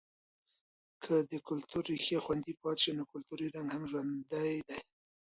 [1.03, 4.79] که که د کلتور ریښې خوندي پاتې شي، نو کلتوری رنګ هم ژوندی دی.